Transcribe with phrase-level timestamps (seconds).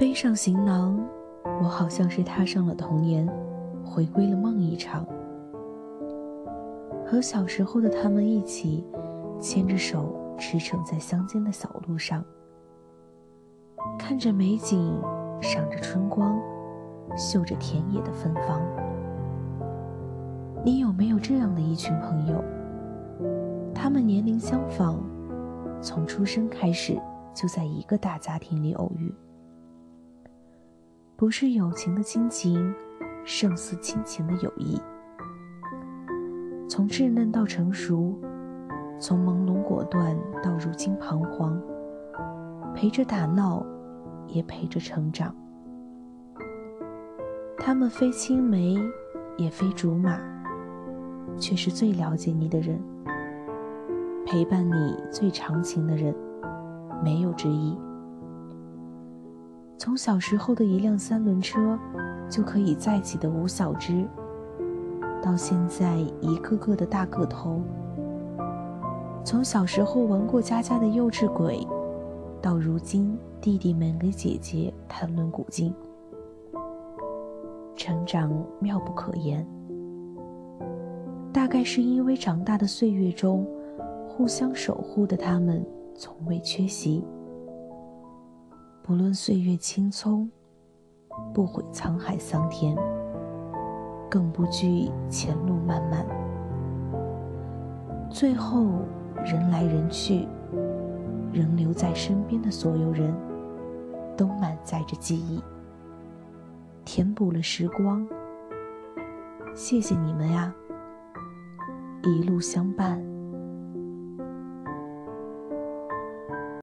[0.00, 0.98] 背上行囊，
[1.62, 3.28] 我好像是踏上了童年，
[3.84, 5.06] 回归了梦一场。
[7.04, 8.82] 和小时候的他们一起，
[9.38, 12.24] 牵着手驰骋在乡间的小路上，
[13.98, 14.98] 看着美景，
[15.42, 16.40] 赏着春光，
[17.14, 18.58] 嗅着田野的芬芳。
[20.64, 22.42] 你有没有这样的一群朋友？
[23.74, 24.98] 他们年龄相仿，
[25.82, 26.98] 从出生开始
[27.34, 29.14] 就在一个大家庭里偶遇，
[31.20, 32.74] 不是友情的亲情，
[33.26, 34.80] 胜似亲情的友谊。
[36.66, 38.18] 从稚嫩到成熟，
[38.98, 41.60] 从朦胧果断到如今彷徨，
[42.74, 43.62] 陪着打闹，
[44.28, 45.34] 也陪着成长。
[47.58, 48.78] 他们非青梅，
[49.36, 50.18] 也非竹马，
[51.36, 52.82] 却是最了解你的人，
[54.24, 56.14] 陪伴你最长情的人，
[57.04, 57.78] 没有之一。
[59.80, 61.78] 从小时候的一辆三轮车，
[62.28, 64.06] 就可以载起的吴小芝。
[65.22, 67.62] 到现在，一个个的大个头。
[69.24, 71.66] 从小时候玩过家家的幼稚鬼，
[72.42, 75.74] 到如今弟弟们给姐姐谈论古今，
[77.74, 79.48] 成长妙不可言。
[81.32, 83.46] 大概是因为长大的岁月中，
[84.06, 85.64] 互相守护的他们
[85.94, 87.02] 从未缺席。
[88.82, 90.28] 不论岁月青葱，
[91.32, 92.76] 不悔沧海桑田。
[94.10, 96.04] 更不惧前路漫漫，
[98.10, 98.66] 最后
[99.24, 100.26] 人来人去，
[101.32, 103.14] 仍留在身边的所有人，
[104.16, 105.40] 都满载着记忆，
[106.84, 108.04] 填补了时光。
[109.54, 110.52] 谢谢你们呀，
[112.02, 113.19] 一路相伴。